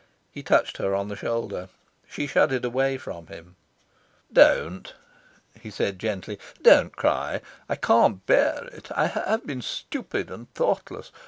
He 0.31 0.41
touched 0.41 0.77
her 0.77 0.95
on 0.95 1.09
the 1.09 1.15
shoulder. 1.15 1.69
She 2.09 2.25
shuddered 2.25 2.65
away 2.65 2.97
from 2.97 3.27
him. 3.27 3.55
"Don't," 4.33 4.95
he 5.59 5.69
said 5.69 5.99
gently. 5.99 6.39
"Don't 6.63 6.95
cry. 6.95 7.41
I 7.69 7.75
can't 7.75 8.25
bear 8.25 8.67
it. 8.71 8.91
I 8.93 9.05
have 9.05 9.45
been 9.45 9.61
stupid 9.61 10.31
and 10.31 10.51
thoughtless. 10.55 11.11